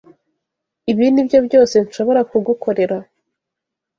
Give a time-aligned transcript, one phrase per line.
[0.91, 2.97] Ibi nibyo byose nshobora kugukorera.